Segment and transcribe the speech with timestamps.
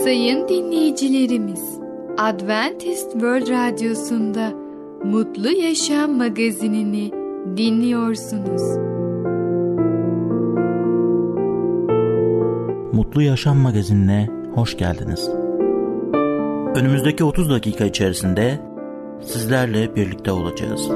[0.00, 1.80] Sayın dinleyicilerimiz,
[2.18, 4.52] Adventist World Radyosu'nda
[5.04, 7.12] Mutlu Yaşam magazinini
[7.56, 8.62] dinliyorsunuz.
[12.92, 15.30] Mutlu Yaşam magazinine hoş geldiniz.
[16.74, 18.60] Önümüzdeki 30 dakika içerisinde
[19.20, 20.88] sizlerle birlikte olacağız.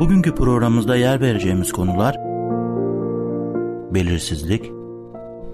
[0.00, 2.16] Bugünkü programımızda yer vereceğimiz konular
[3.94, 4.72] belirsizlik,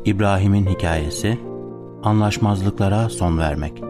[0.05, 1.39] İbrahim'in hikayesi,
[2.03, 3.83] anlaşmazlıklara son vermek.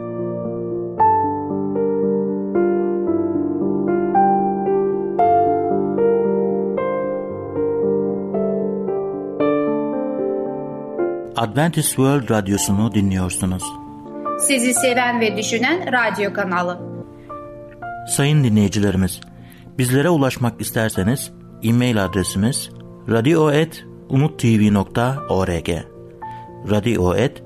[11.37, 13.62] Adventist World Radyosu'nu dinliyorsunuz.
[14.38, 16.80] Sizi seven ve düşünen radyo kanalı.
[18.09, 19.20] Sayın dinleyicilerimiz,
[19.79, 21.32] bizlere ulaşmak isterseniz
[21.62, 22.70] e-mail adresimiz
[23.09, 25.68] radio.umutv.org
[26.70, 27.45] radio.umutv.org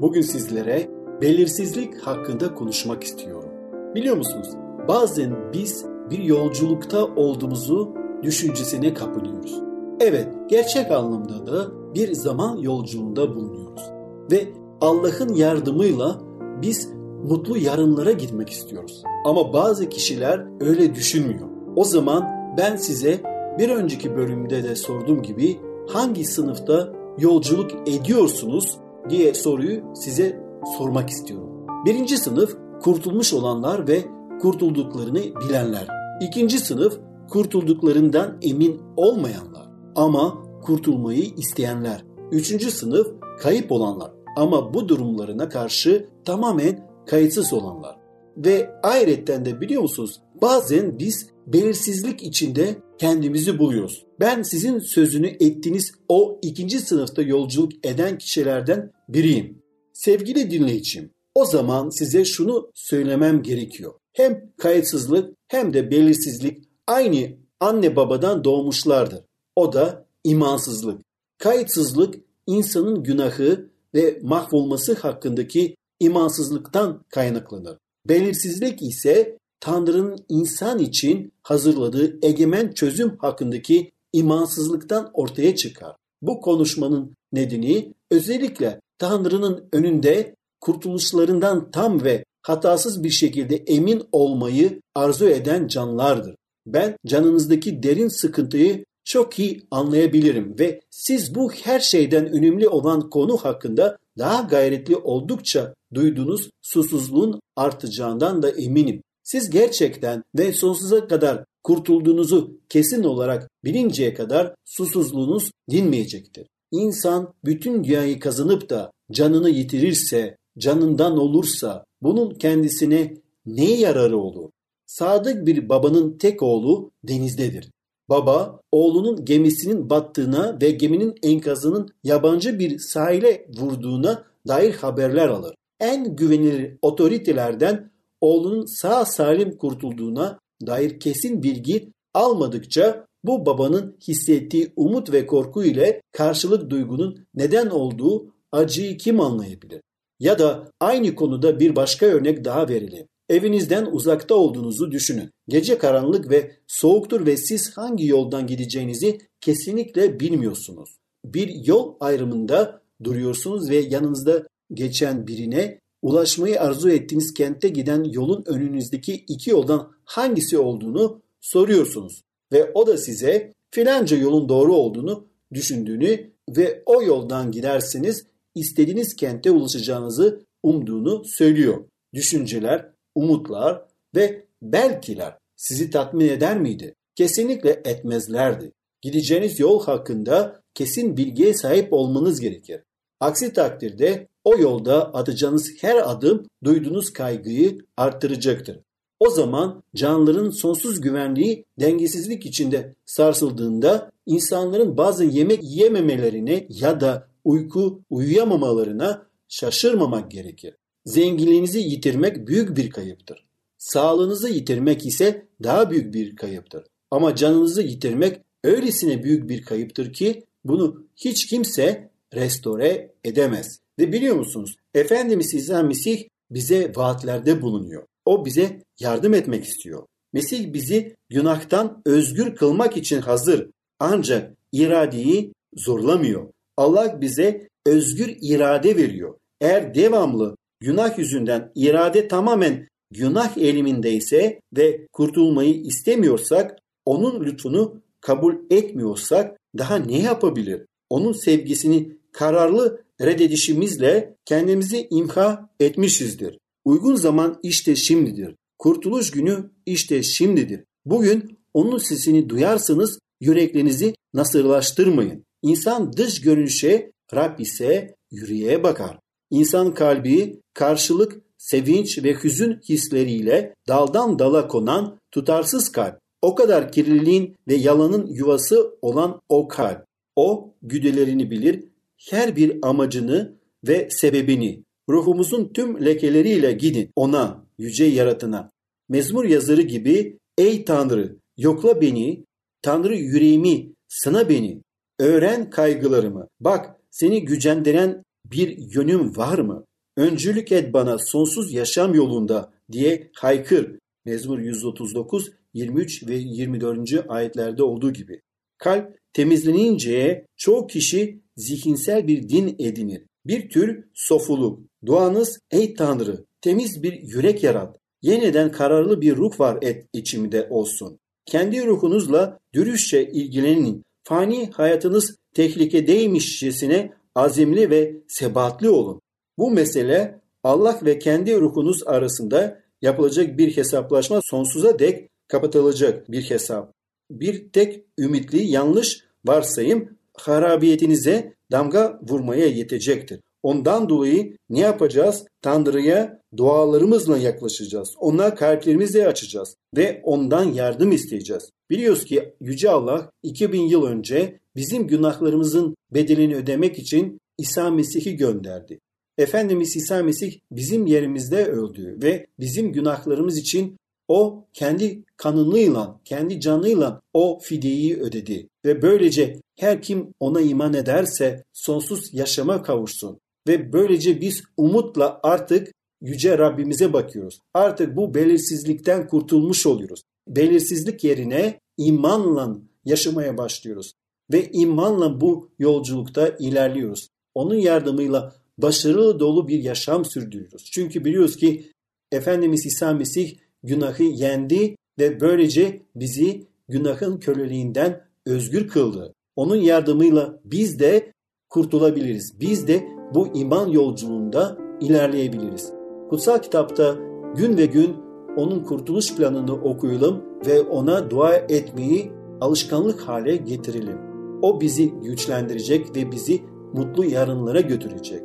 [0.00, 3.50] Bugün sizlere belirsizlik hakkında konuşmak istiyorum.
[3.94, 4.48] Biliyor musunuz?
[4.88, 9.62] Bazen biz bir yolculukta olduğumuzu düşüncesine kapılıyoruz.
[10.00, 13.82] Evet, gerçek anlamda da bir zaman yolculuğunda bulunuyoruz.
[14.30, 14.48] Ve
[14.80, 16.20] Allah'ın yardımıyla
[16.62, 16.90] biz
[17.24, 19.02] mutlu yarınlara gitmek istiyoruz.
[19.24, 21.48] Ama bazı kişiler öyle düşünmüyor.
[21.76, 23.20] O zaman ben size
[23.58, 28.78] bir önceki bölümde de sorduğum gibi hangi sınıfta yolculuk ediyorsunuz
[29.10, 30.40] diye soruyu size
[30.78, 31.66] sormak istiyorum.
[31.84, 34.04] Birinci sınıf kurtulmuş olanlar ve
[34.40, 35.88] kurtulduklarını bilenler.
[36.20, 36.98] İkinci sınıf
[37.30, 42.04] kurtulduklarından emin olmayanlar ama kurtulmayı isteyenler.
[42.32, 43.06] Üçüncü sınıf
[43.38, 47.96] kayıp olanlar ama bu durumlarına karşı tamamen kayıtsız olanlar.
[48.36, 54.06] Ve ayrıca de biliyor musunuz bazen biz belirsizlik içinde kendimizi buluyoruz.
[54.20, 59.62] Ben sizin sözünü ettiğiniz o ikinci sınıfta yolculuk eden kişilerden biriyim.
[59.92, 63.94] Sevgili dinleyicim, o zaman size şunu söylemem gerekiyor.
[64.12, 67.28] Hem kayıtsızlık hem de belirsizlik aynı
[67.60, 69.20] anne babadan doğmuşlardır.
[69.56, 71.00] O da imansızlık.
[71.38, 72.14] Kayıtsızlık
[72.46, 77.78] insanın günahı ve mahvolması hakkındaki imansızlıktan kaynaklanır.
[78.08, 85.96] Belirsizlik ise Tanrı'nın insan için hazırladığı egemen çözüm hakkındaki imansızlıktan ortaya çıkar.
[86.22, 95.28] Bu konuşmanın nedeni özellikle Tanrı'nın önünde kurtuluşlarından tam ve hatasız bir şekilde emin olmayı arzu
[95.28, 96.34] eden canlardır.
[96.66, 103.36] Ben canınızdaki derin sıkıntıyı çok iyi anlayabilirim ve siz bu her şeyden önemli olan konu
[103.36, 109.02] hakkında daha gayretli oldukça duyduğunuz susuzluğun artacağından da eminim.
[109.22, 116.46] Siz gerçekten ve sonsuza kadar kurtulduğunuzu kesin olarak bilinceye kadar susuzluğunuz dinmeyecektir.
[116.76, 123.14] İnsan bütün dünyayı kazanıp da canını yitirirse, canından olursa bunun kendisine
[123.46, 124.50] ne yararı olur?
[124.86, 127.70] Sadık bir babanın tek oğlu denizdedir.
[128.08, 135.54] Baba oğlunun gemisinin battığına ve geminin enkazının yabancı bir sahile vurduğuna dair haberler alır.
[135.80, 145.12] En güvenilir otoritelerden oğlunun sağ salim kurtulduğuna dair kesin bilgi almadıkça bu babanın hissettiği umut
[145.12, 149.80] ve korku ile karşılık duygunun neden olduğu acıyı kim anlayabilir?
[150.20, 153.06] Ya da aynı konuda bir başka örnek daha verelim.
[153.28, 155.30] Evinizden uzakta olduğunuzu düşünün.
[155.48, 160.96] Gece karanlık ve soğuktur ve siz hangi yoldan gideceğinizi kesinlikle bilmiyorsunuz.
[161.24, 169.14] Bir yol ayrımında duruyorsunuz ve yanınızda geçen birine ulaşmayı arzu ettiğiniz kente giden yolun önünüzdeki
[169.14, 172.22] iki yoldan hangisi olduğunu soruyorsunuz.
[172.52, 179.50] Ve o da size filanca yolun doğru olduğunu düşündüğünü ve o yoldan giderseniz istediğiniz kente
[179.50, 181.84] ulaşacağınızı umduğunu söylüyor.
[182.14, 183.82] Düşünceler, umutlar
[184.14, 186.94] ve belkiler sizi tatmin eder miydi?
[187.14, 188.72] Kesinlikle etmezlerdi.
[189.02, 192.80] Gideceğiniz yol hakkında kesin bilgiye sahip olmanız gerekir.
[193.20, 198.80] Aksi takdirde o yolda atacağınız her adım duyduğunuz kaygıyı arttıracaktır.
[199.20, 208.02] O zaman canlıların sonsuz güvenliği dengesizlik içinde sarsıldığında insanların bazı yemek yememelerine ya da uyku
[208.10, 210.74] uyuyamamalarına şaşırmamak gerekir.
[211.06, 213.46] Zenginliğinizi yitirmek büyük bir kayıptır.
[213.78, 216.84] Sağlığınızı yitirmek ise daha büyük bir kayıptır.
[217.10, 223.80] Ama canınızı yitirmek öylesine büyük bir kayıptır ki bunu hiç kimse restore edemez.
[223.98, 224.76] Ve biliyor musunuz?
[224.94, 228.06] Efendimiz İsa Mesih bize vaatlerde bulunuyor.
[228.26, 230.06] O bize yardım etmek istiyor.
[230.32, 233.70] Mesih bizi günahtan özgür kılmak için hazır.
[234.00, 236.50] Ancak iradeyi zorlamıyor.
[236.76, 239.34] Allah bize özgür irade veriyor.
[239.60, 249.56] Eğer devamlı günah yüzünden irade tamamen günah elimindeyse ve kurtulmayı istemiyorsak, onun lütfunu kabul etmiyorsak
[249.78, 250.82] daha ne yapabilir?
[251.10, 256.58] Onun sevgisini kararlı reddedişimizle kendimizi imha etmişizdir.
[256.86, 258.54] Uygun zaman işte şimdidir.
[258.78, 260.84] Kurtuluş günü işte şimdidir.
[261.04, 265.44] Bugün onun sesini duyarsanız yüreklerinizi nasırlaştırmayın.
[265.62, 269.18] İnsan dış görünüşe, Rab ise yüreğe bakar.
[269.50, 276.18] İnsan kalbi karşılık, sevinç ve hüzün hisleriyle daldan dala konan tutarsız kalp.
[276.42, 280.04] O kadar kirliliğin ve yalanın yuvası olan o kalp.
[280.36, 281.84] O güdelerini bilir,
[282.30, 283.56] her bir amacını
[283.88, 284.85] ve sebebini.
[285.08, 288.70] Ruhumuzun tüm lekeleriyle gidin ona, yüce yaratına.
[289.08, 292.44] Mezmur yazarı gibi ey Tanrı yokla beni,
[292.82, 294.82] Tanrı yüreğimi, sına beni,
[295.18, 296.48] öğren kaygılarımı.
[296.60, 299.84] Bak seni gücendiren bir yönüm var mı?
[300.16, 303.98] Öncülük et bana sonsuz yaşam yolunda diye haykır.
[304.24, 307.24] Mezmur 139, 23 ve 24.
[307.28, 308.40] ayetlerde olduğu gibi.
[308.78, 313.22] Kalp temizlenince çoğu kişi zihinsel bir din edinir.
[313.46, 314.80] Bir tür sofuluk.
[315.06, 317.96] Duanız ey Tanrı temiz bir yürek yarat.
[318.22, 321.18] Yeniden kararlı bir ruh var et içimde olsun.
[321.46, 324.02] Kendi ruhunuzla dürüstçe ilgilenin.
[324.24, 329.20] Fani hayatınız tehlikedeymişçesine azimli ve sebatli olun.
[329.58, 336.92] Bu mesele Allah ve kendi ruhunuz arasında yapılacak bir hesaplaşma sonsuza dek kapatılacak bir hesap.
[337.30, 343.40] Bir tek ümitli yanlış varsayım harabiyetinize damga vurmaya yetecektir.
[343.66, 345.44] Ondan dolayı ne yapacağız?
[345.62, 348.14] Tanrı'ya dualarımızla yaklaşacağız.
[348.18, 351.70] Ona kalplerimizi açacağız ve ondan yardım isteyeceğiz.
[351.90, 359.00] Biliyoruz ki Yüce Allah 2000 yıl önce bizim günahlarımızın bedelini ödemek için İsa Mesih'i gönderdi.
[359.38, 363.96] Efendimiz İsa Mesih bizim yerimizde öldü ve bizim günahlarımız için
[364.28, 371.64] o kendi kanınıyla, kendi canıyla o fideyi ödedi ve böylece her kim ona iman ederse
[371.72, 373.38] sonsuz yaşama kavuşsun.
[373.68, 375.92] Ve böylece biz umutla artık
[376.22, 377.60] yüce Rabbimize bakıyoruz.
[377.74, 380.22] Artık bu belirsizlikten kurtulmuş oluyoruz.
[380.48, 384.12] Belirsizlik yerine imanla yaşamaya başlıyoruz.
[384.52, 387.28] Ve imanla bu yolculukta ilerliyoruz.
[387.54, 390.84] Onun yardımıyla başarılı dolu bir yaşam sürdürüyoruz.
[390.92, 391.92] Çünkü biliyoruz ki
[392.32, 399.34] Efendimiz İsa Mesih günahı yendi ve böylece bizi günahın köleliğinden özgür kıldı.
[399.56, 401.32] Onun yardımıyla biz de
[401.70, 402.60] kurtulabiliriz.
[402.60, 405.92] Biz de bu iman yolculuğunda ilerleyebiliriz.
[406.30, 407.14] Kutsal kitapta
[407.56, 408.16] gün ve gün
[408.56, 414.18] onun kurtuluş planını okuyalım ve ona dua etmeyi alışkanlık hale getirelim.
[414.62, 416.60] O bizi güçlendirecek ve bizi
[416.92, 418.42] mutlu yarınlara götürecek.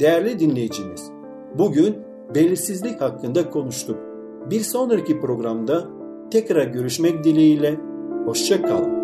[0.00, 1.10] Değerli dinleyicimiz,
[1.58, 1.96] bugün
[2.34, 3.96] belirsizlik hakkında konuştuk.
[4.50, 5.84] Bir sonraki programda
[6.30, 7.80] tekrar görüşmek dileğiyle,
[8.26, 9.03] hoşça kalın.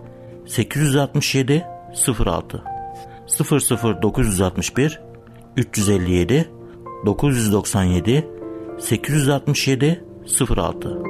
[0.45, 1.65] 867
[2.25, 2.63] 06
[4.01, 5.01] 00961
[5.57, 6.49] 357
[7.05, 8.27] 997
[8.79, 10.05] 867
[10.57, 11.01] 06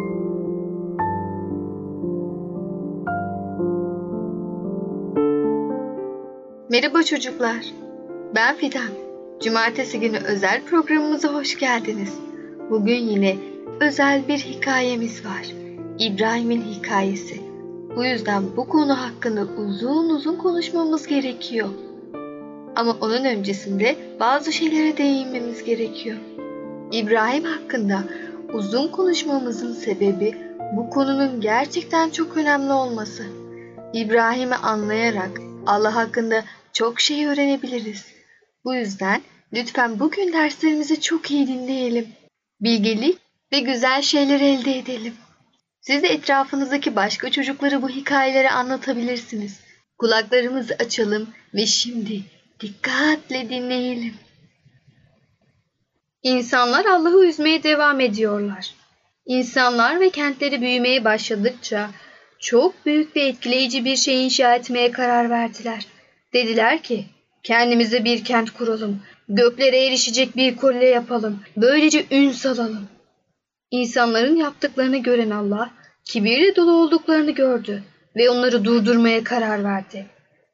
[6.71, 7.65] Merhaba çocuklar.
[8.35, 8.89] Ben Fidan.
[9.43, 12.13] Cumartesi günü özel programımıza hoş geldiniz.
[12.69, 13.37] Bugün yine
[13.79, 15.45] özel bir hikayemiz var.
[15.99, 17.50] İbrahim'in hikayesi.
[17.95, 21.69] Bu yüzden bu konu hakkında uzun uzun konuşmamız gerekiyor.
[22.75, 26.17] Ama onun öncesinde bazı şeylere değinmemiz gerekiyor.
[26.91, 28.03] İbrahim hakkında
[28.53, 30.37] uzun konuşmamızın sebebi
[30.75, 33.23] bu konunun gerçekten çok önemli olması.
[33.93, 36.43] İbrahim'i anlayarak Allah hakkında
[36.73, 38.05] çok şey öğrenebiliriz.
[38.65, 39.21] Bu yüzden
[39.53, 42.07] lütfen bugün derslerimizi çok iyi dinleyelim.
[42.61, 43.17] Bilgelik
[43.53, 45.13] ve güzel şeyler elde edelim.
[45.81, 49.59] Siz de etrafınızdaki başka çocuklara bu hikayeleri anlatabilirsiniz.
[49.97, 52.21] Kulaklarımızı açalım ve şimdi
[52.59, 54.13] dikkatle dinleyelim.
[56.23, 58.73] İnsanlar Allah'ı üzmeye devam ediyorlar.
[59.25, 61.89] İnsanlar ve kentleri büyümeye başladıkça
[62.39, 65.85] çok büyük ve etkileyici bir şey inşa etmeye karar verdiler.
[66.33, 67.05] Dediler ki,
[67.43, 72.87] kendimize bir kent kuralım, göklere erişecek bir kule yapalım, böylece ün salalım.
[73.71, 75.71] İnsanların yaptıklarını gören Allah,
[76.05, 77.83] kibirle dolu olduklarını gördü
[78.15, 80.05] ve onları durdurmaya karar verdi.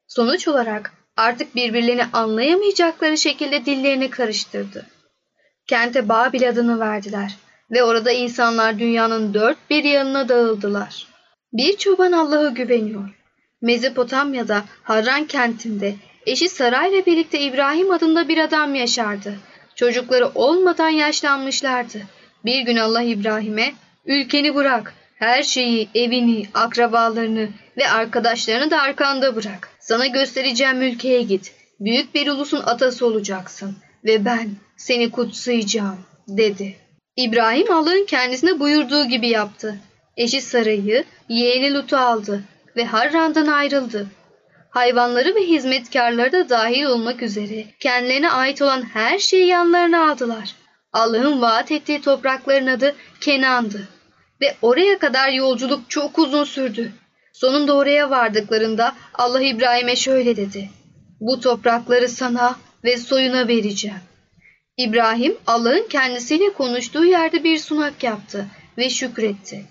[0.06, 4.86] Sonuç olarak artık birbirlerini anlayamayacakları şekilde dillerini karıştırdı.
[5.66, 7.36] Kente Babil adını verdiler
[7.70, 11.06] ve orada insanlar dünyanın dört bir yanına dağıldılar.
[11.52, 13.10] Bir çoban Allah'a güveniyor.
[13.62, 15.94] Mezopotamya'da Harran kentinde
[16.26, 19.34] eşi Saray ile birlikte İbrahim adında bir adam yaşardı.
[19.74, 22.02] Çocukları olmadan yaşlanmışlardı.
[22.44, 23.72] Bir gün Allah İbrahim'e
[24.06, 29.68] ülkeni bırak, her şeyi, evini, akrabalarını ve arkadaşlarını da arkanda bırak.
[29.80, 31.52] Sana göstereceğim ülkeye git.
[31.80, 36.76] Büyük bir ulusun atası olacaksın ve ben seni kutsayacağım dedi.
[37.16, 39.78] İbrahim Allah'ın kendisine buyurduğu gibi yaptı.
[40.16, 42.42] Eşi Saray'ı, yeğeni Lut'u aldı
[42.76, 44.06] ve Harran'dan ayrıldı.
[44.70, 50.54] Hayvanları ve hizmetkarları da dahil olmak üzere kendilerine ait olan her şeyi yanlarına aldılar.
[50.98, 53.88] Allah'ın vaat ettiği toprakların adı Kenan'dı.
[54.40, 56.92] Ve oraya kadar yolculuk çok uzun sürdü.
[57.32, 60.70] Sonunda oraya vardıklarında Allah İbrahim'e şöyle dedi.
[61.20, 64.00] Bu toprakları sana ve soyuna vereceğim.
[64.76, 68.46] İbrahim Allah'ın kendisiyle konuştuğu yerde bir sunak yaptı
[68.78, 69.64] ve şükretti.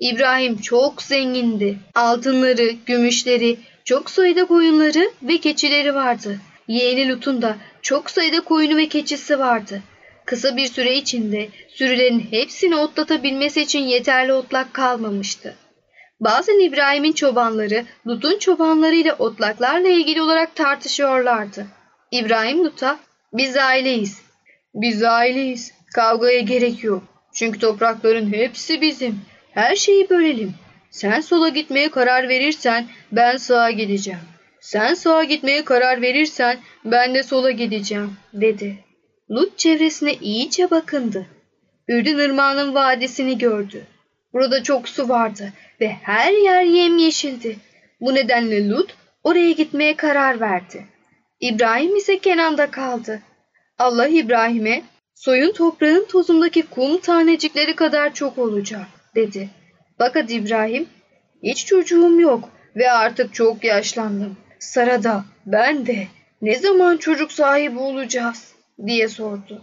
[0.00, 1.78] İbrahim çok zengindi.
[1.94, 6.38] Altınları, gümüşleri, çok sayıda koyunları ve keçileri vardı.
[6.68, 9.82] Yeğeni Lut'un da çok sayıda koyunu ve keçisi vardı.
[10.28, 15.54] Kısa bir süre içinde sürülerin hepsini otlatabilmesi için yeterli otlak kalmamıştı.
[16.20, 21.66] Bazen İbrahim'in çobanları Lut'un çobanlarıyla otlaklarla ilgili olarak tartışıyorlardı.
[22.10, 22.98] İbrahim Lut'a
[23.32, 24.22] biz aileyiz.
[24.74, 25.72] Biz aileyiz.
[25.94, 27.02] Kavgaya gerek yok.
[27.34, 29.20] Çünkü toprakların hepsi bizim.
[29.50, 30.54] Her şeyi bölelim.
[30.90, 34.20] Sen sola gitmeye karar verirsen ben sağa gideceğim.
[34.60, 38.87] Sen sağa gitmeye karar verirsen ben de sola gideceğim dedi.
[39.30, 41.26] Lut çevresine iyice bakındı.
[41.88, 43.86] Ürdün ırmağının vadisini gördü.
[44.32, 47.56] Burada çok su vardı ve her yer yemyeşildi.
[48.00, 48.94] Bu nedenle Lut
[49.24, 50.86] oraya gitmeye karar verdi.
[51.40, 53.22] İbrahim ise Kenan'da kaldı.
[53.78, 54.82] Allah İbrahim'e
[55.14, 59.48] soyun toprağın tozundaki kum tanecikleri kadar çok olacak dedi.
[59.98, 60.88] Fakat İbrahim
[61.42, 64.36] hiç çocuğum yok ve artık çok yaşlandım.
[64.58, 66.06] Sara da ben de
[66.42, 69.62] ne zaman çocuk sahibi olacağız diye sordu.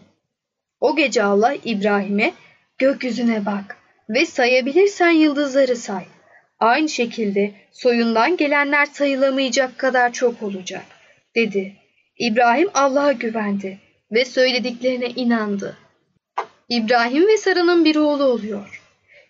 [0.79, 2.33] O gece Allah İbrahim'e
[2.77, 3.77] gökyüzüne bak
[4.09, 6.05] ve sayabilirsen yıldızları say.
[6.59, 10.85] Aynı şekilde soyundan gelenler sayılamayacak kadar çok olacak
[11.35, 11.75] dedi.
[12.19, 13.79] İbrahim Allah'a güvendi
[14.11, 15.77] ve söylediklerine inandı.
[16.69, 18.81] İbrahim ve Sara'nın bir oğlu oluyor.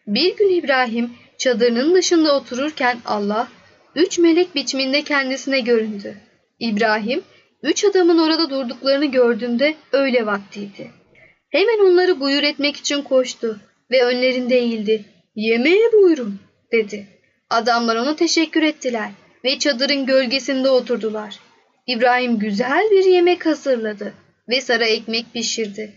[0.08, 3.48] Bir gün İbrahim çadırının dışında otururken Allah
[3.96, 6.18] üç melek biçiminde kendisine göründü.
[6.60, 7.24] İbrahim
[7.65, 10.91] üç adamın orada durduklarını gördüğünde öyle vaktiydi.
[11.50, 13.60] Hemen onları buyur etmek için koştu
[13.91, 15.05] ve önlerinde eğildi.
[15.36, 16.39] Yemeğe buyurun
[16.72, 17.07] dedi.
[17.50, 19.10] Adamlar ona teşekkür ettiler
[19.43, 21.39] ve çadırın gölgesinde oturdular.
[21.88, 24.13] İbrahim güzel bir yemek hazırladı
[24.50, 25.93] ve Sara ekmek pişirdi.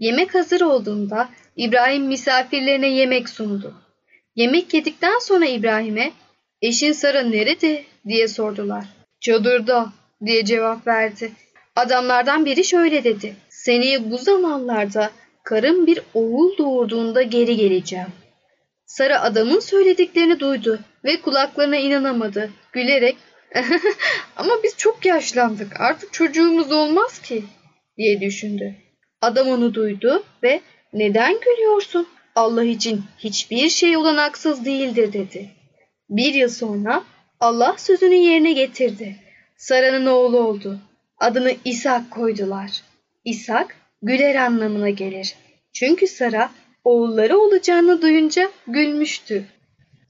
[0.00, 3.74] Yemek hazır olduğunda İbrahim misafirlerine yemek sundu.
[4.34, 6.12] Yemek yedikten sonra İbrahim'e
[6.62, 8.84] eşin Sara nerede diye sordular.
[9.20, 9.92] Çadırda
[10.24, 11.32] diye cevap verdi.
[11.76, 13.36] Adamlardan biri şöyle dedi.
[13.48, 15.10] Seneye bu zamanlarda
[15.42, 18.08] karım bir oğul doğurduğunda geri geleceğim.
[18.86, 22.50] Sara adamın söylediklerini duydu ve kulaklarına inanamadı.
[22.72, 23.16] Gülerek
[24.36, 27.44] ama biz çok yaşlandık artık çocuğumuz olmaz ki
[27.96, 28.74] diye düşündü.
[29.20, 30.60] Adam onu duydu ve
[30.92, 32.08] neden gülüyorsun?
[32.34, 35.50] Allah için hiçbir şey olanaksız değildir dedi.
[36.10, 37.04] Bir yıl sonra
[37.40, 39.16] Allah sözünü yerine getirdi.
[39.56, 40.78] Sara'nın oğlu oldu.
[41.18, 42.82] Adını İshak koydular.
[43.24, 45.34] İshak güler anlamına gelir.
[45.72, 46.50] Çünkü Sara
[46.84, 49.44] oğulları olacağını duyunca gülmüştü.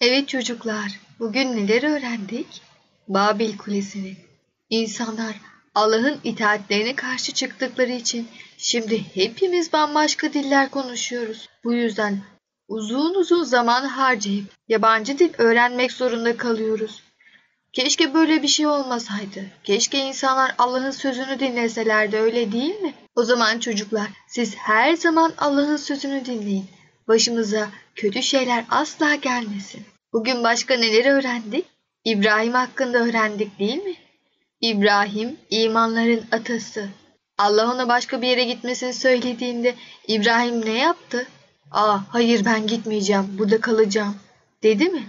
[0.00, 2.62] Evet çocuklar, bugün neler öğrendik?
[3.08, 4.16] Babil Kulesi'ni.
[4.70, 5.34] İnsanlar
[5.74, 11.48] Allah'ın itaatlerine karşı çıktıkları için şimdi hepimiz bambaşka diller konuşuyoruz.
[11.64, 12.18] Bu yüzden
[12.68, 17.02] uzun uzun zaman harcayıp yabancı dil öğrenmek zorunda kalıyoruz.
[17.72, 19.44] Keşke böyle bir şey olmasaydı.
[19.64, 22.94] Keşke insanlar Allah'ın sözünü dinleselerdi öyle değil mi?
[23.16, 26.66] O zaman çocuklar siz her zaman Allah'ın sözünü dinleyin.
[27.08, 29.82] Başımıza kötü şeyler asla gelmesin.
[30.12, 31.66] Bugün başka neler öğrendik?
[32.04, 33.94] İbrahim hakkında öğrendik değil mi?
[34.60, 36.88] İbrahim imanların atası.
[37.38, 39.74] Allah ona başka bir yere gitmesini söylediğinde
[40.08, 41.26] İbrahim ne yaptı?
[41.70, 44.16] Aa hayır ben gitmeyeceğim burada kalacağım
[44.62, 45.06] dedi mi?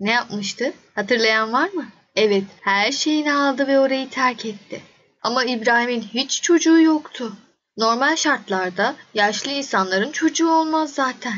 [0.00, 0.72] Ne yapmıştı?
[0.94, 1.86] Hatırlayan var mı?
[2.16, 4.82] Evet her şeyini aldı ve orayı terk etti.
[5.22, 7.32] Ama İbrahim'in hiç çocuğu yoktu.
[7.76, 11.34] Normal şartlarda yaşlı insanların çocuğu olmaz zaten.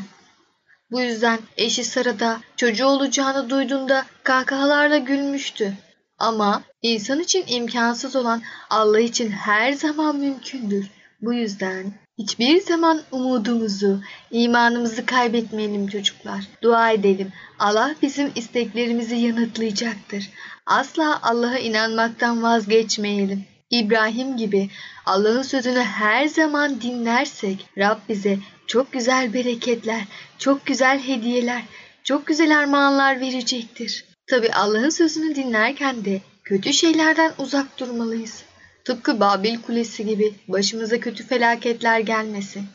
[0.90, 5.72] Bu yüzden eşi Sara da çocuğu olacağını duyduğunda kahkahalarla gülmüştü.
[6.18, 10.86] Ama insan için imkansız olan Allah için her zaman mümkündür.
[11.20, 16.44] Bu yüzden hiçbir zaman umudumuzu, imanımızı kaybetmeyelim çocuklar.
[16.62, 17.32] Dua edelim.
[17.58, 20.30] Allah bizim isteklerimizi yanıtlayacaktır.
[20.68, 23.44] Asla Allah'a inanmaktan vazgeçmeyelim.
[23.70, 24.70] İbrahim gibi
[25.06, 30.02] Allah'ın sözünü her zaman dinlersek Rab bize çok güzel bereketler,
[30.38, 31.62] çok güzel hediyeler,
[32.04, 34.04] çok güzel armağanlar verecektir.
[34.26, 38.42] Tabi Allah'ın sözünü dinlerken de kötü şeylerden uzak durmalıyız.
[38.84, 42.66] Tıpkı Babil Kulesi gibi başımıza kötü felaketler gelmesin.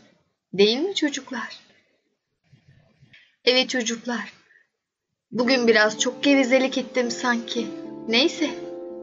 [0.54, 1.60] Değil mi çocuklar?
[3.46, 4.34] Evet çocuklar.
[5.32, 7.83] Bugün biraz çok gevezelik ettim sanki.
[8.08, 8.50] Neyse.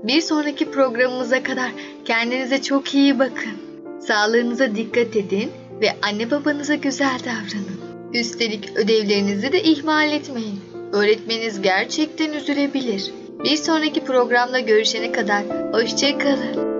[0.03, 1.71] Bir sonraki programımıza kadar
[2.05, 3.53] kendinize çok iyi bakın.
[4.01, 7.81] Sağlığınıza dikkat edin ve anne babanıza güzel davranın.
[8.15, 10.61] Üstelik ödevlerinizi de ihmal etmeyin.
[10.93, 13.13] Öğretmeniniz gerçekten üzülebilir.
[13.45, 16.80] Bir sonraki programda görüşene kadar hoşçakalın.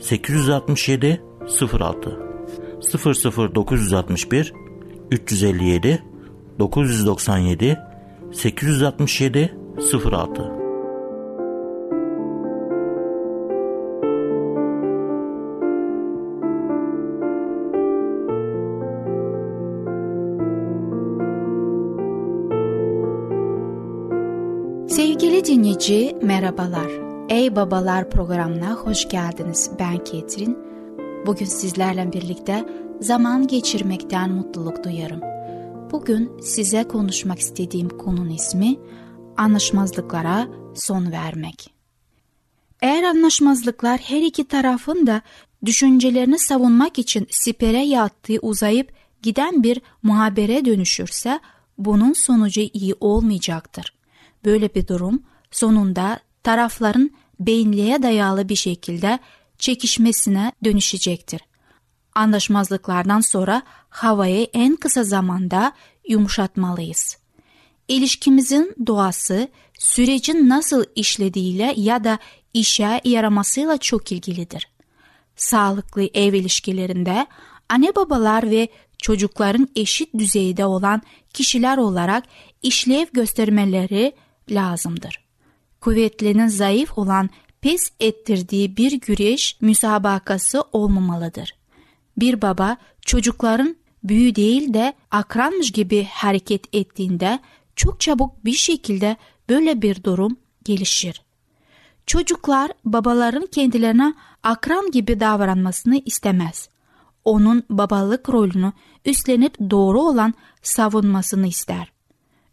[0.00, 1.96] 867 06
[2.80, 4.52] 00961
[5.10, 6.02] 357
[6.58, 7.76] 997
[8.32, 10.60] 867 06
[24.88, 27.09] Sevgili dinleyici merhabalar.
[27.30, 29.70] Ey Babalar programına hoş geldiniz.
[29.78, 30.58] Ben Ketrin.
[31.26, 32.68] Bugün sizlerle birlikte
[33.00, 35.20] zaman geçirmekten mutluluk duyarım.
[35.90, 38.76] Bugün size konuşmak istediğim konunun ismi
[39.36, 41.74] anlaşmazlıklara son vermek.
[42.82, 45.22] Eğer anlaşmazlıklar her iki tarafın da
[45.64, 51.40] düşüncelerini savunmak için sipere yattığı uzayıp giden bir muhabere dönüşürse
[51.78, 53.94] bunun sonucu iyi olmayacaktır.
[54.44, 59.18] Böyle bir durum sonunda tarafların beyinliğe dayalı bir şekilde
[59.58, 61.40] çekişmesine dönüşecektir.
[62.14, 65.72] Anlaşmazlıklardan sonra havayı en kısa zamanda
[66.08, 67.16] yumuşatmalıyız.
[67.88, 69.48] İlişkimizin doğası
[69.78, 72.18] sürecin nasıl işlediğiyle ya da
[72.54, 74.68] işe yaramasıyla çok ilgilidir.
[75.36, 77.26] Sağlıklı ev ilişkilerinde
[77.68, 81.02] anne babalar ve çocukların eşit düzeyde olan
[81.34, 82.24] kişiler olarak
[82.62, 84.12] işlev göstermeleri
[84.50, 85.29] lazımdır
[85.80, 91.54] kuvvetlinin zayıf olan pes ettirdiği bir güreş müsabakası olmamalıdır.
[92.16, 97.38] Bir baba çocukların büyü değil de akranmış gibi hareket ettiğinde
[97.76, 99.16] çok çabuk bir şekilde
[99.48, 101.22] böyle bir durum gelişir.
[102.06, 106.68] Çocuklar babaların kendilerine akran gibi davranmasını istemez.
[107.24, 108.72] Onun babalık rolünü
[109.04, 111.92] üstlenip doğru olan savunmasını ister.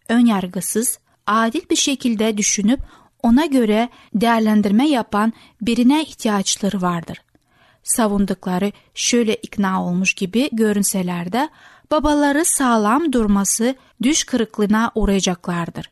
[0.09, 2.79] Önyargısız, adil bir şekilde düşünüp
[3.27, 7.21] ona göre değerlendirme yapan birine ihtiyaçları vardır.
[7.83, 11.49] Savundukları şöyle ikna olmuş gibi görünseler de
[11.91, 15.91] babaları sağlam durması düş kırıklığına uğrayacaklardır.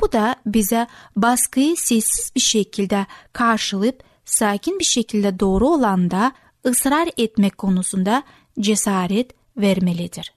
[0.00, 6.32] Bu da bize baskıyı sessiz bir şekilde karşılayıp sakin bir şekilde doğru olanda
[6.66, 8.22] ısrar etmek konusunda
[8.60, 10.32] cesaret vermelidir.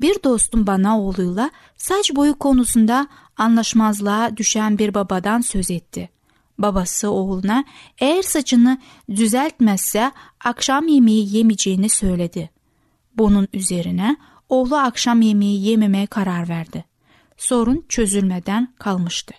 [0.00, 6.10] Bir dostum bana oğluyla saç boyu konusunda anlaşmazlığa düşen bir babadan söz etti.
[6.58, 7.64] Babası oğluna
[7.98, 8.78] eğer saçını
[9.10, 10.12] düzeltmezse
[10.44, 12.50] akşam yemeği yemeyeceğini söyledi.
[13.16, 14.16] Bunun üzerine
[14.48, 16.84] oğlu akşam yemeği yememeye karar verdi.
[17.36, 19.34] Sorun çözülmeden kalmıştı.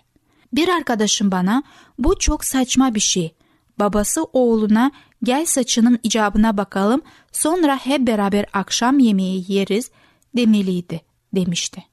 [0.52, 1.62] Bir arkadaşım bana
[1.98, 3.34] bu çok saçma bir şey.
[3.78, 4.90] Babası oğluna
[5.22, 7.02] gel saçının icabına bakalım
[7.32, 9.90] sonra hep beraber akşam yemeği yeriz
[10.36, 11.00] demeliydi
[11.34, 11.84] demişti.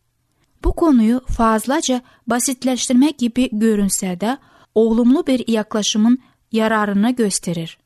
[0.64, 4.38] Bu konuyu fazlaca basitleştirmek gibi görünse de
[4.76, 6.20] olumlu bir yaklaşımın
[6.52, 7.78] yararını gösterir.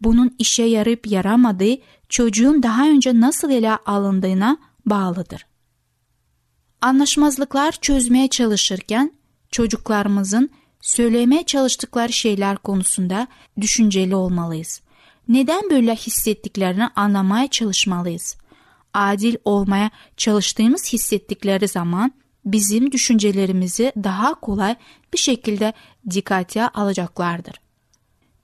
[0.00, 1.76] Bunun işe yarayıp yaramadığı
[2.08, 5.46] çocuğun daha önce nasıl ele alındığına bağlıdır.
[6.80, 9.12] Anlaşmazlıklar çözmeye çalışırken
[9.50, 13.26] çocuklarımızın söylemeye çalıştıkları şeyler konusunda
[13.60, 14.80] düşünceli olmalıyız.
[15.28, 18.36] Neden böyle hissettiklerini anlamaya çalışmalıyız.
[18.96, 22.12] Adil olmaya çalıştığımız hissettikleri zaman
[22.44, 24.76] bizim düşüncelerimizi daha kolay
[25.12, 25.72] bir şekilde
[26.10, 27.54] dikkate alacaklardır.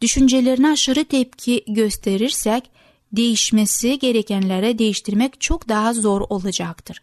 [0.01, 2.71] Düşüncelerine aşırı tepki gösterirsek
[3.13, 7.03] değişmesi gerekenlere değiştirmek çok daha zor olacaktır.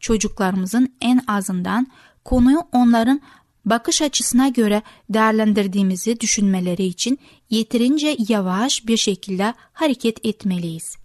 [0.00, 1.86] Çocuklarımızın en azından
[2.24, 3.20] konuyu onların
[3.64, 7.18] bakış açısına göre değerlendirdiğimizi düşünmeleri için
[7.50, 11.03] yeterince yavaş bir şekilde hareket etmeliyiz.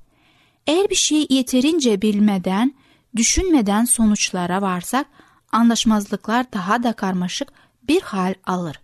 [0.69, 2.73] Eğer bir şeyi yeterince bilmeden,
[3.15, 5.07] düşünmeden sonuçlara varsak
[5.51, 7.53] anlaşmazlıklar daha da karmaşık
[7.87, 8.79] bir hal alır.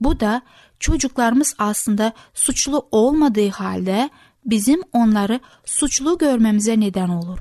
[0.00, 0.42] Bu da
[0.80, 4.10] çocuklarımız aslında suçlu olmadığı halde
[4.44, 7.38] bizim onları suçlu görmemize neden olur.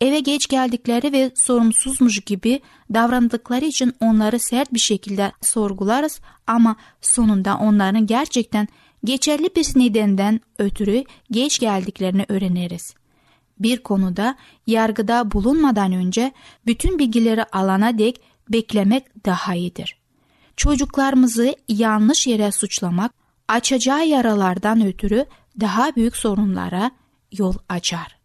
[0.00, 2.60] Eve geç geldikleri ve sorumsuzmuş gibi
[2.94, 8.68] davrandıkları için onları sert bir şekilde sorgularız ama sonunda onların gerçekten
[9.04, 12.97] geçerli bir nedenden ötürü geç geldiklerini öğreniriz.
[13.60, 16.32] Bir konuda yargıda bulunmadan önce
[16.66, 19.98] bütün bilgileri alana dek beklemek daha iyidir.
[20.56, 23.12] Çocuklarımızı yanlış yere suçlamak
[23.48, 25.26] açacağı yaralardan ötürü
[25.60, 26.90] daha büyük sorunlara
[27.32, 28.18] yol açar.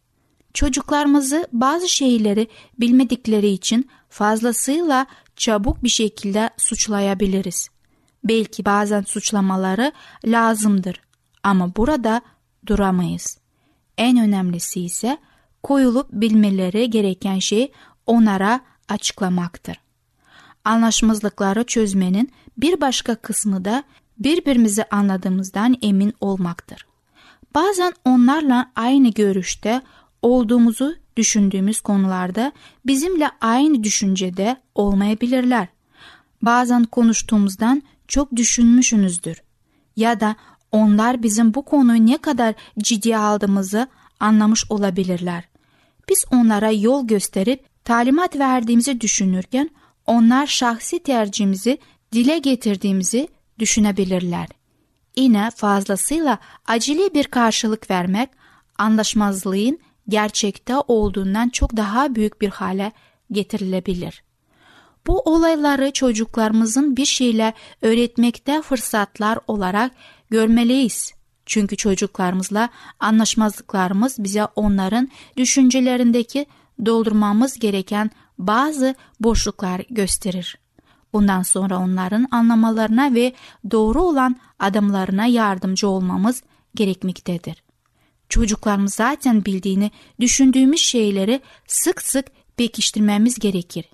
[0.54, 2.48] Çocuklarımızı bazı şeyleri
[2.80, 7.70] bilmedikleri için fazlasıyla çabuk bir şekilde suçlayabiliriz.
[8.24, 9.92] Belki bazen suçlamaları
[10.26, 11.02] lazımdır
[11.44, 12.22] ama burada
[12.66, 13.43] duramayız.
[13.98, 15.18] En önemlisi ise
[15.64, 17.72] koyulup bilmeleri gereken şey
[18.08, 19.80] onlara açıklamaktır.
[20.66, 23.84] Anlaşmazlıkları çözmenin bir başka kısmı da
[24.18, 26.86] birbirimizi anladığımızdan emin olmaktır.
[27.56, 29.82] Bazen onlarla aynı görüşte
[30.22, 32.52] olduğumuzu düşündüğümüz konularda
[32.86, 35.68] bizimle aynı düşüncede olmayabilirler.
[36.42, 39.44] Bazen konuştuğumuzdan çok düşünmüşsünüzdür.
[39.96, 40.36] Ya da
[40.74, 43.88] onlar bizim bu konuyu ne kadar ciddiye aldığımızı
[44.20, 45.44] anlamış olabilirler.
[46.10, 49.70] Biz onlara yol gösterip talimat verdiğimizi düşünürken
[50.08, 51.78] onlar şahsi tercihimizi
[52.12, 53.28] dile getirdiğimizi
[53.60, 54.48] düşünebilirler.
[55.16, 58.30] Yine fazlasıyla acele bir karşılık vermek
[58.78, 62.92] anlaşmazlığın gerçekte olduğundan çok daha büyük bir hale
[63.32, 64.24] getirilebilir.
[65.08, 69.92] Bu olayları çocuklarımızın bir şeyle öğretmekte fırsatlar olarak
[70.30, 71.14] görmeliyiz.
[71.46, 76.46] Çünkü çocuklarımızla anlaşmazlıklarımız bize onların düşüncelerindeki
[76.86, 80.58] doldurmamız gereken bazı boşluklar gösterir.
[81.14, 83.34] Bundan sonra onların anlamalarına ve
[83.72, 86.44] doğru olan adımlarına yardımcı olmamız
[86.76, 87.64] gerekmektedir.
[88.30, 92.26] Çocuklarımız zaten bildiğini düşündüğümüz şeyleri sık sık
[92.58, 93.86] pekiştirmemiz gerekir.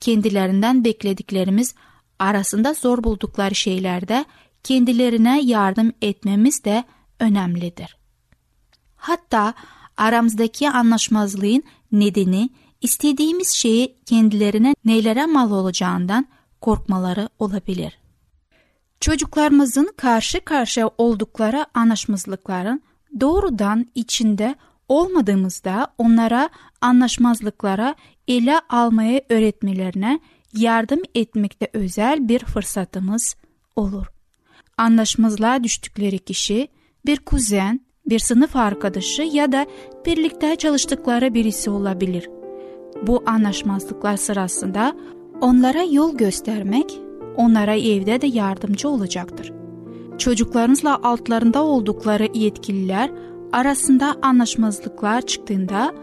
[0.00, 1.74] Kendilerinden beklediklerimiz
[2.18, 4.24] arasında zor buldukları şeylerde
[4.66, 6.84] kendilerine yardım etmemiz de
[7.20, 7.96] önemlidir.
[8.96, 9.54] Hatta
[9.96, 12.50] aramızdaki anlaşmazlığın nedeni
[12.80, 16.26] istediğimiz şeyi kendilerine nelere mal olacağından
[16.60, 17.98] korkmaları olabilir.
[19.00, 22.82] Çocuklarımızın karşı karşıya oldukları anlaşmazlıkların
[23.20, 24.54] doğrudan içinde
[24.88, 26.50] olmadığımızda onlara
[26.80, 27.94] anlaşmazlıklara
[28.28, 30.20] ele almayı öğretmelerine
[30.52, 33.36] yardım etmekte özel bir fırsatımız
[33.76, 34.15] olur.
[34.78, 36.68] Anlaşmazlığa düştükleri kişi
[37.06, 39.66] bir kuzen, bir sınıf arkadaşı ya da
[40.06, 42.30] birlikte çalıştıkları birisi olabilir.
[43.06, 44.96] Bu anlaşmazlıklar sırasında
[45.40, 47.00] onlara yol göstermek
[47.36, 49.52] onlara evde de yardımcı olacaktır.
[50.18, 53.10] Çocuklarınızla altlarında oldukları yetkililer
[53.52, 55.94] arasında anlaşmazlıklar çıktığında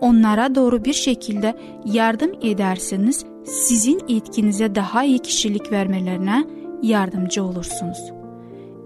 [0.00, 6.44] onlara doğru bir şekilde yardım ederseniz sizin etkinize daha iyi kişilik vermelerine
[6.82, 8.21] yardımcı olursunuz.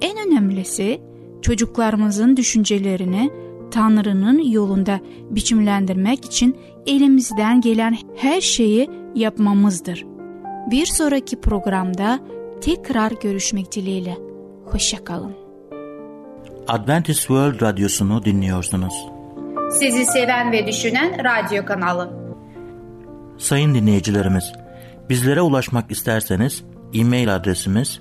[0.07, 1.01] En önemlisi
[1.43, 3.31] çocuklarımızın düşüncelerini
[3.71, 10.05] Tanrı'nın yolunda biçimlendirmek için elimizden gelen her şeyi yapmamızdır.
[10.71, 12.21] Bir sonraki programda
[12.61, 14.19] tekrar görüşmek dileğiyle.
[14.65, 15.33] Hoşçakalın.
[16.69, 18.95] Adventist World Radyosu'nu dinliyorsunuz.
[19.71, 22.11] Sizi seven ve düşünen radyo kanalı.
[23.39, 24.53] Sayın dinleyicilerimiz,
[25.09, 26.65] bizlere ulaşmak isterseniz
[26.95, 28.01] e-mail adresimiz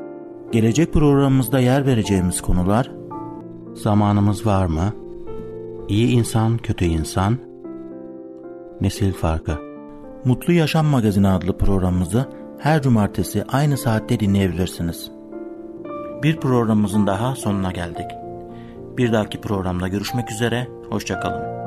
[0.51, 2.91] Gelecek programımızda yer vereceğimiz konular
[3.73, 4.93] Zamanımız var mı?
[5.87, 7.37] İyi insan, kötü insan
[8.81, 9.57] Nesil farkı
[10.25, 15.11] Mutlu Yaşam Magazini adlı programımızı her cumartesi aynı saatte dinleyebilirsiniz.
[16.23, 18.07] Bir programımızın daha sonuna geldik.
[18.97, 21.60] Bir dahaki programda görüşmek üzere, hoşçakalın.